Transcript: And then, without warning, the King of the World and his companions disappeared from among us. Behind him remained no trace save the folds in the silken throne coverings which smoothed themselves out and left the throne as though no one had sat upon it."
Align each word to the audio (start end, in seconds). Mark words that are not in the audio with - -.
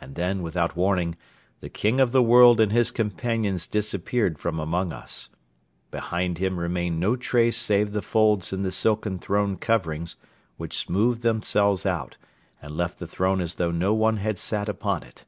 And 0.00 0.16
then, 0.16 0.42
without 0.42 0.74
warning, 0.74 1.16
the 1.60 1.68
King 1.68 2.00
of 2.00 2.10
the 2.10 2.20
World 2.20 2.58
and 2.60 2.72
his 2.72 2.90
companions 2.90 3.64
disappeared 3.68 4.36
from 4.40 4.58
among 4.58 4.92
us. 4.92 5.28
Behind 5.92 6.38
him 6.38 6.58
remained 6.58 6.98
no 6.98 7.14
trace 7.14 7.58
save 7.58 7.92
the 7.92 8.02
folds 8.02 8.52
in 8.52 8.62
the 8.62 8.72
silken 8.72 9.20
throne 9.20 9.56
coverings 9.56 10.16
which 10.56 10.76
smoothed 10.78 11.22
themselves 11.22 11.86
out 11.86 12.16
and 12.60 12.76
left 12.76 12.98
the 12.98 13.06
throne 13.06 13.40
as 13.40 13.54
though 13.54 13.70
no 13.70 13.94
one 13.94 14.16
had 14.16 14.36
sat 14.36 14.68
upon 14.68 15.04
it." 15.04 15.26